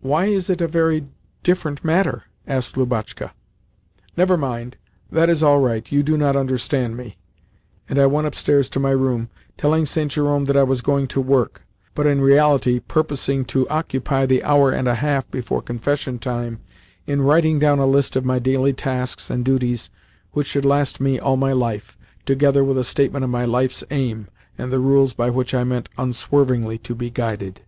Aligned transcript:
"Why 0.00 0.26
is 0.26 0.48
it 0.48 0.60
'a 0.60 0.68
very 0.68 1.06
different 1.42 1.84
matter'?" 1.84 2.22
asked 2.46 2.76
Lubotshka. 2.76 3.32
"Never 4.16 4.36
mind: 4.36 4.76
that 5.10 5.28
is 5.28 5.42
all 5.42 5.58
right; 5.58 5.90
you 5.90 6.04
do 6.04 6.16
not 6.16 6.36
understand 6.36 6.96
me," 6.96 7.18
and 7.88 7.98
I 7.98 8.06
went 8.06 8.28
upstairs 8.28 8.68
to 8.70 8.80
my 8.80 8.92
room, 8.92 9.28
telling 9.56 9.86
St. 9.86 10.12
Jerome 10.12 10.44
that 10.44 10.56
I 10.56 10.62
was 10.62 10.82
going 10.82 11.08
to 11.08 11.20
work, 11.20 11.62
but 11.96 12.06
in 12.06 12.20
reality 12.20 12.78
purposing 12.78 13.44
to 13.46 13.68
occupy 13.68 14.24
the 14.24 14.44
hour 14.44 14.70
and 14.70 14.86
a 14.86 14.94
half 14.94 15.28
before 15.32 15.62
confession 15.62 16.20
time 16.20 16.60
in 17.04 17.22
writing 17.22 17.58
down 17.58 17.80
a 17.80 17.84
list 17.86 18.14
of 18.14 18.24
my 18.24 18.38
daily 18.38 18.72
tasks 18.72 19.28
and 19.30 19.44
duties 19.44 19.90
which 20.30 20.46
should 20.46 20.64
last 20.64 21.00
me 21.00 21.18
all 21.18 21.36
my 21.36 21.52
life, 21.52 21.98
together 22.24 22.62
with 22.62 22.78
a 22.78 22.84
statement 22.84 23.24
of 23.24 23.30
my 23.30 23.44
life's 23.44 23.82
aim, 23.90 24.28
and 24.56 24.72
the 24.72 24.78
rules 24.78 25.12
by 25.12 25.28
which 25.28 25.52
I 25.54 25.64
meant 25.64 25.88
unswervingly 25.98 26.78
to 26.78 26.94
be 26.94 27.10
guided. 27.10 27.62